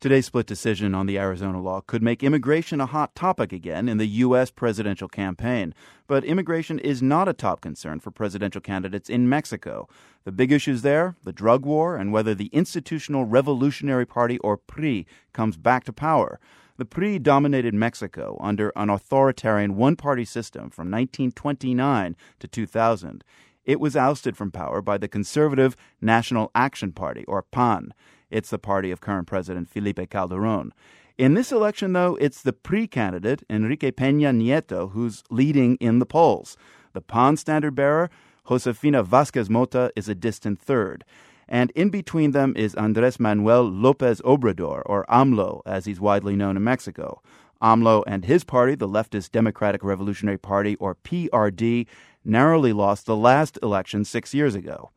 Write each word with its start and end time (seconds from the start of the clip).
Today's 0.00 0.26
split 0.26 0.46
decision 0.46 0.94
on 0.94 1.06
the 1.06 1.18
Arizona 1.18 1.60
law 1.60 1.80
could 1.80 2.04
make 2.04 2.22
immigration 2.22 2.80
a 2.80 2.86
hot 2.86 3.16
topic 3.16 3.52
again 3.52 3.88
in 3.88 3.98
the 3.98 4.06
U.S. 4.06 4.48
presidential 4.48 5.08
campaign. 5.08 5.74
But 6.06 6.22
immigration 6.22 6.78
is 6.78 7.02
not 7.02 7.26
a 7.26 7.32
top 7.32 7.60
concern 7.60 7.98
for 7.98 8.12
presidential 8.12 8.60
candidates 8.60 9.10
in 9.10 9.28
Mexico. 9.28 9.88
The 10.22 10.30
big 10.30 10.52
issues 10.52 10.82
there 10.82 11.16
the 11.24 11.32
drug 11.32 11.66
war 11.66 11.96
and 11.96 12.12
whether 12.12 12.32
the 12.32 12.46
Institutional 12.52 13.24
Revolutionary 13.24 14.06
Party, 14.06 14.38
or 14.38 14.56
PRI, 14.56 15.04
comes 15.32 15.56
back 15.56 15.82
to 15.82 15.92
power. 15.92 16.38
The 16.76 16.84
PRI 16.84 17.18
dominated 17.18 17.74
Mexico 17.74 18.38
under 18.40 18.72
an 18.76 18.90
authoritarian 18.90 19.74
one 19.74 19.96
party 19.96 20.24
system 20.24 20.70
from 20.70 20.92
1929 20.92 22.14
to 22.38 22.46
2000. 22.46 23.24
It 23.64 23.80
was 23.80 23.96
ousted 23.96 24.36
from 24.36 24.52
power 24.52 24.80
by 24.80 24.96
the 24.96 25.08
conservative 25.08 25.74
National 26.00 26.52
Action 26.54 26.92
Party, 26.92 27.24
or 27.26 27.42
PAN. 27.42 27.92
It's 28.30 28.50
the 28.50 28.58
party 28.58 28.90
of 28.90 29.00
current 29.00 29.26
President 29.26 29.68
Felipe 29.68 30.10
Calderon. 30.10 30.72
In 31.16 31.34
this 31.34 31.50
election, 31.50 31.94
though, 31.94 32.16
it's 32.20 32.42
the 32.42 32.52
PRI 32.52 32.86
candidate, 32.86 33.42
Enrique 33.50 33.90
Peña 33.90 34.32
Nieto, 34.32 34.92
who's 34.92 35.24
leading 35.30 35.76
in 35.76 35.98
the 35.98 36.06
polls. 36.06 36.56
The 36.92 37.00
PAN 37.00 37.36
standard 37.36 37.74
bearer, 37.74 38.10
Josefina 38.48 39.02
Vasquez 39.02 39.50
Mota, 39.50 39.92
is 39.96 40.08
a 40.08 40.14
distant 40.14 40.60
third. 40.60 41.04
And 41.48 41.70
in 41.72 41.88
between 41.88 42.32
them 42.32 42.54
is 42.56 42.74
Andres 42.74 43.18
Manuel 43.18 43.64
Lopez 43.64 44.20
Obrador, 44.20 44.82
or 44.86 45.06
AMLO, 45.08 45.62
as 45.66 45.86
he's 45.86 46.00
widely 46.00 46.36
known 46.36 46.56
in 46.56 46.62
Mexico. 46.64 47.22
AMLO 47.60 48.04
and 48.06 48.24
his 48.24 48.44
party, 48.44 48.74
the 48.74 48.88
Leftist 48.88 49.32
Democratic 49.32 49.82
Revolutionary 49.82 50.38
Party, 50.38 50.76
or 50.76 50.94
PRD, 50.94 51.86
narrowly 52.24 52.72
lost 52.72 53.06
the 53.06 53.16
last 53.16 53.58
election 53.62 54.04
six 54.04 54.34
years 54.34 54.54
ago. 54.54 54.90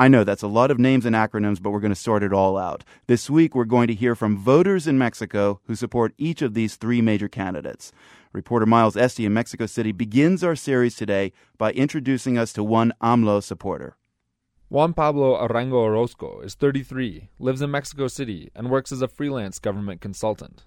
I 0.00 0.08
know 0.08 0.24
that's 0.24 0.42
a 0.42 0.48
lot 0.48 0.70
of 0.70 0.78
names 0.78 1.04
and 1.04 1.14
acronyms, 1.14 1.60
but 1.60 1.72
we're 1.72 1.80
going 1.80 1.92
to 1.92 1.94
sort 1.94 2.22
it 2.22 2.32
all 2.32 2.56
out. 2.56 2.84
This 3.06 3.28
week, 3.28 3.54
we're 3.54 3.66
going 3.66 3.86
to 3.88 3.94
hear 3.94 4.14
from 4.14 4.38
voters 4.38 4.86
in 4.86 4.96
Mexico 4.96 5.60
who 5.66 5.74
support 5.74 6.14
each 6.16 6.40
of 6.40 6.54
these 6.54 6.76
three 6.76 7.02
major 7.02 7.28
candidates. 7.28 7.92
Reporter 8.32 8.64
Myles 8.64 8.96
Estey 8.96 9.26
in 9.26 9.34
Mexico 9.34 9.66
City 9.66 9.92
begins 9.92 10.42
our 10.42 10.56
series 10.56 10.96
today 10.96 11.34
by 11.58 11.72
introducing 11.72 12.38
us 12.38 12.50
to 12.54 12.64
one 12.64 12.94
AMLO 13.02 13.42
supporter. 13.42 13.98
Juan 14.70 14.94
Pablo 14.94 15.36
Arango 15.46 15.74
Orozco 15.74 16.40
is 16.40 16.54
33, 16.54 17.28
lives 17.38 17.60
in 17.60 17.70
Mexico 17.70 18.08
City, 18.08 18.50
and 18.54 18.70
works 18.70 18.92
as 18.92 19.02
a 19.02 19.08
freelance 19.08 19.58
government 19.58 20.00
consultant. 20.00 20.64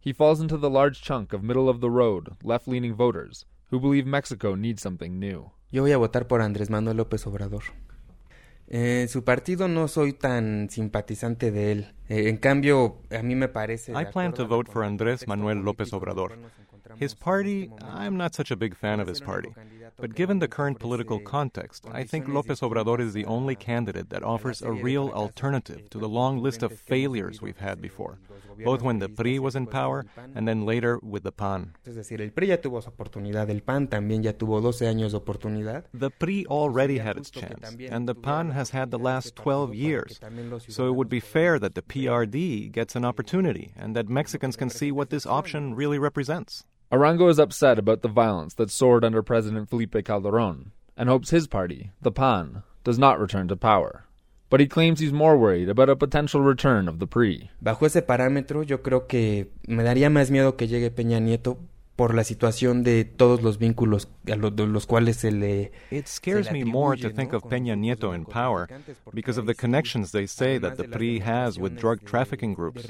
He 0.00 0.14
falls 0.14 0.40
into 0.40 0.56
the 0.56 0.70
large 0.70 1.02
chunk 1.02 1.34
of 1.34 1.44
middle 1.44 1.68
of 1.68 1.82
the 1.82 1.90
road, 1.90 2.30
left 2.42 2.66
leaning 2.66 2.94
voters 2.94 3.44
who 3.68 3.78
believe 3.78 4.06
Mexico 4.06 4.54
needs 4.54 4.80
something 4.80 5.18
new. 5.18 5.50
Yo 5.70 5.82
voy 5.82 5.92
a 5.92 5.98
votar 5.98 6.26
por 6.26 6.40
Andrés 6.40 6.70
Manuel 6.70 6.96
López 6.96 7.26
Obrador. 7.26 7.64
Eh, 8.68 9.06
su 9.08 9.24
partido 9.24 9.68
no 9.68 9.88
soy 9.88 10.12
tan 10.12 10.68
simpatizante 10.70 11.50
de 11.50 11.72
él. 11.72 11.94
Eh, 12.08 12.28
en 12.28 12.36
cambio, 12.38 12.98
a 13.10 13.22
mí 13.22 13.34
me 13.34 13.48
parece. 13.48 13.92
I 13.92 14.06
plan 14.12 14.32
to 14.34 14.46
vote 14.46 14.70
for 14.70 14.84
Andrés 14.84 15.26
Manuel 15.26 15.58
López 15.58 15.92
Obrador. 15.92 16.38
His 17.00 17.14
party, 17.14 17.70
I'm 17.80 18.16
not 18.16 18.34
such 18.34 18.50
a 18.52 18.56
big 18.56 18.74
fan 18.74 19.00
of 19.00 19.08
his 19.08 19.20
party. 19.20 19.48
But 19.96 20.14
given 20.14 20.40
the 20.40 20.48
current 20.48 20.80
political 20.80 21.20
context, 21.20 21.86
I 21.90 22.04
think 22.04 22.26
López 22.26 22.62
Obrador 22.62 23.00
is 23.00 23.12
the 23.12 23.26
only 23.26 23.54
candidate 23.54 24.10
that 24.10 24.24
offers 24.24 24.60
a 24.60 24.72
real 24.72 25.10
alternative 25.10 25.88
to 25.90 25.98
the 25.98 26.08
long 26.08 26.42
list 26.42 26.62
of 26.62 26.78
failures 26.78 27.40
we've 27.40 27.58
had 27.58 27.80
before, 27.80 28.18
both 28.64 28.82
when 28.82 28.98
the 28.98 29.08
PRI 29.08 29.38
was 29.38 29.54
in 29.54 29.66
power 29.66 30.04
and 30.34 30.48
then 30.48 30.66
later 30.66 30.98
with 31.02 31.22
the 31.22 31.32
PAN. 31.32 31.74
The 31.84 32.32
PRI 36.18 36.44
already 36.48 36.98
had 36.98 37.16
its 37.16 37.30
chance, 37.30 37.76
and 37.88 38.08
the 38.08 38.14
PAN 38.14 38.50
has 38.50 38.70
had 38.70 38.90
the 38.90 38.98
last 38.98 39.36
12 39.36 39.74
years. 39.74 40.18
So 40.68 40.88
it 40.88 40.96
would 40.96 41.08
be 41.08 41.20
fair 41.20 41.58
that 41.58 41.74
the 41.74 41.82
PRD 41.82 42.72
gets 42.72 42.96
an 42.96 43.04
opportunity 43.04 43.72
and 43.76 43.94
that 43.94 44.08
Mexicans 44.08 44.56
can 44.56 44.70
see 44.70 44.90
what 44.90 45.10
this 45.10 45.26
option 45.26 45.74
really 45.74 45.98
represents. 45.98 46.64
Arango 46.92 47.28
is 47.28 47.40
upset 47.40 47.78
about 47.78 48.02
the 48.02 48.08
violence 48.08 48.54
that 48.54 48.70
soared 48.70 49.04
under 49.04 49.22
President 49.22 49.68
Felipe 49.68 49.83
Calderon 49.86 50.72
and 50.96 51.08
hopes 51.08 51.30
his 51.30 51.46
party, 51.46 51.90
the 52.02 52.12
PAN, 52.12 52.62
does 52.84 52.98
not 52.98 53.18
return 53.18 53.48
to 53.48 53.56
power. 53.56 54.04
But 54.50 54.60
he 54.60 54.66
claims 54.66 55.00
he's 55.00 55.12
more 55.12 55.36
worried 55.36 55.68
about 55.68 55.88
a 55.88 55.96
potential 55.96 56.40
return 56.40 56.86
of 56.86 56.98
the 56.98 57.06
PRI. 57.06 57.50
Bajo 57.60 57.86
ese 57.86 58.02
parámetro, 58.02 58.62
yo 58.62 58.82
creo 58.82 59.08
que 59.08 59.50
me 59.66 59.82
daría 59.82 60.10
más 60.10 60.30
miedo 60.30 60.56
que 60.56 60.68
llegue 60.68 60.90
Peña 60.90 61.20
Nieto 61.20 61.58
por 61.96 62.14
la 62.14 62.24
situación 62.24 62.82
de 62.82 63.04
todos 63.04 63.42
los 63.42 63.58
vínculos 63.58 64.08
a 64.30 64.36
los 64.36 64.86
cuales 64.86 65.16
se 65.16 65.30
le 65.30 65.72
It 65.90 66.08
scares 66.08 66.50
me 66.50 66.64
more 66.64 66.96
to 66.96 67.10
think 67.10 67.32
of 67.32 67.44
Peña 67.44 67.76
Nieto 67.76 68.12
in 68.12 68.24
power 68.24 68.68
because 69.12 69.38
of 69.38 69.46
the 69.46 69.54
connections 69.54 70.12
they 70.12 70.26
say 70.26 70.58
that 70.58 70.76
the 70.76 70.84
PRI 70.84 71.20
has 71.20 71.58
with 71.58 71.76
drug 71.76 72.04
trafficking 72.04 72.54
groups, 72.54 72.86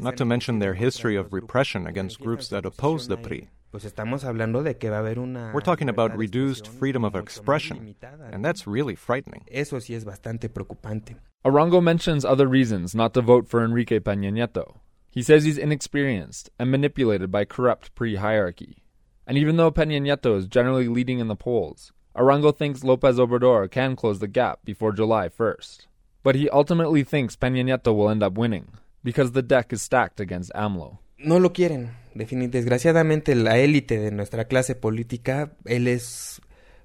not 0.00 0.16
to 0.16 0.24
mention 0.24 0.58
their 0.58 0.74
history 0.74 1.16
of 1.16 1.32
repression 1.32 1.86
against 1.86 2.20
groups 2.20 2.48
that 2.48 2.66
oppose 2.66 3.08
the 3.08 3.16
PRI. 3.16 3.48
Pues 3.74 3.84
estamos 3.84 4.22
hablando 4.24 4.62
de 4.62 4.76
que 4.78 4.88
va 4.88 4.98
a 4.98 5.00
haber 5.00 5.18
una 5.18 5.50
We're 5.52 5.60
talking 5.60 5.88
about 5.88 6.16
reduced 6.16 6.68
freedom 6.68 7.04
of 7.04 7.16
expression, 7.16 7.96
and 8.30 8.44
that's 8.44 8.68
really 8.68 8.94
frightening. 8.94 9.42
Eso 9.48 9.80
sí 9.80 9.96
es 9.96 10.04
bastante 10.04 10.48
preocupante. 10.48 11.16
Arango 11.44 11.82
mentions 11.82 12.24
other 12.24 12.46
reasons 12.46 12.94
not 12.94 13.12
to 13.14 13.20
vote 13.20 13.48
for 13.48 13.64
Enrique 13.64 13.98
Peña 13.98 14.30
Nieto. 14.30 14.78
He 15.10 15.24
says 15.24 15.42
he's 15.42 15.58
inexperienced 15.58 16.50
and 16.56 16.70
manipulated 16.70 17.32
by 17.32 17.44
corrupt 17.44 17.92
PRI-hierarchy. 17.96 18.84
And 19.26 19.36
even 19.36 19.56
though 19.56 19.72
Peña 19.72 20.00
Nieto 20.00 20.38
is 20.38 20.46
generally 20.46 20.86
leading 20.86 21.18
in 21.18 21.26
the 21.26 21.34
polls, 21.34 21.90
Arango 22.14 22.56
thinks 22.56 22.84
Lopez 22.84 23.16
Obrador 23.16 23.68
can 23.68 23.96
close 23.96 24.20
the 24.20 24.28
gap 24.28 24.60
before 24.64 24.92
July 24.92 25.28
1st. 25.28 25.88
But 26.22 26.36
he 26.36 26.48
ultimately 26.50 27.02
thinks 27.02 27.34
Peña 27.34 27.64
Nieto 27.64 27.92
will 27.92 28.08
end 28.08 28.22
up 28.22 28.38
winning, 28.38 28.68
because 29.02 29.32
the 29.32 29.42
deck 29.42 29.72
is 29.72 29.82
stacked 29.82 30.20
against 30.20 30.52
AMLO. 30.54 30.98
No 31.24 31.40
lo 31.40 31.52
quieren. 31.52 31.90
Desgraciadamente, 32.14 33.34
la 33.34 33.58
élite 33.58 33.98
de 33.98 34.10
nuestra 34.12 34.44
clase 34.44 34.74
política, 34.74 35.52
él 35.64 35.88
es 35.88 36.40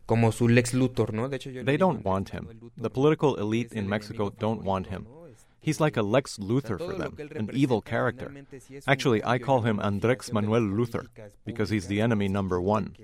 como 0.05 0.31
su 0.31 0.47
Lex 0.47 0.73
Luthor, 0.73 1.13
¿no? 1.13 1.29
De 1.29 1.35
hecho, 1.35 1.51
yo 1.51 1.63
they 1.63 1.77
don't 1.77 2.03
want 2.03 2.33
him. 2.33 2.47
The 2.81 2.89
political 2.89 3.37
elite 3.37 3.77
in 3.77 3.87
Mexico 3.87 4.33
don't 4.39 4.65
want 4.65 4.87
him. 4.87 5.05
He's 5.61 5.79
like 5.79 5.99
a 5.99 6.01
Lex 6.03 6.39
Luthor 6.39 6.79
for 6.79 6.97
them, 6.97 7.13
an 7.35 7.49
evil 7.53 7.81
character. 7.81 8.31
Actually, 8.87 9.21
I 9.25 9.39
call 9.39 9.61
him 9.61 9.77
Andrés 9.77 10.31
Manuel 10.31 10.61
Luthor 10.61 11.07
because 11.45 11.69
he's 11.69 11.87
the 11.87 12.01
enemy 12.01 12.27
number 12.27 12.59
one. 12.59 12.95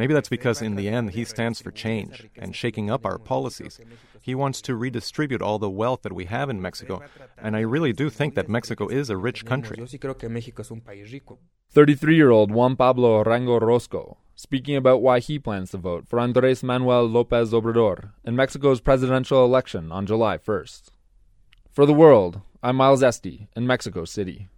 Maybe 0.00 0.14
that's 0.14 0.30
because 0.30 0.62
in 0.62 0.76
the 0.76 0.88
end 0.88 1.10
he 1.10 1.26
stands 1.26 1.60
for 1.60 1.70
change 1.70 2.26
and 2.38 2.56
shaking 2.56 2.90
up 2.90 3.04
our 3.04 3.18
policies. 3.18 3.78
He 4.22 4.34
wants 4.34 4.62
to 4.62 4.74
redistribute 4.74 5.42
all 5.42 5.58
the 5.58 5.68
wealth 5.68 6.00
that 6.04 6.14
we 6.14 6.24
have 6.24 6.48
in 6.48 6.62
Mexico, 6.62 7.02
and 7.36 7.54
I 7.54 7.60
really 7.60 7.92
do 7.92 8.08
think 8.08 8.34
that 8.34 8.48
Mexico 8.48 8.88
is 8.88 9.10
a 9.10 9.18
rich 9.18 9.44
country. 9.44 9.76
33 11.72 12.16
year 12.16 12.30
old 12.30 12.50
Juan 12.50 12.76
Pablo 12.76 13.22
Arango 13.22 13.60
Orozco, 13.60 14.16
speaking 14.34 14.74
about 14.74 15.02
why 15.02 15.20
he 15.20 15.38
plans 15.38 15.70
to 15.72 15.76
vote 15.76 16.08
for 16.08 16.18
Andrés 16.18 16.62
Manuel 16.62 17.06
López 17.06 17.52
Obrador 17.52 18.12
in 18.24 18.34
Mexico's 18.34 18.80
presidential 18.80 19.44
election 19.44 19.92
on 19.92 20.06
July 20.06 20.38
1st. 20.38 20.92
For 21.70 21.84
the 21.84 21.92
world, 21.92 22.40
I'm 22.62 22.76
Myles 22.76 23.02
Estey 23.02 23.48
in 23.54 23.66
Mexico 23.66 24.06
City. 24.06 24.48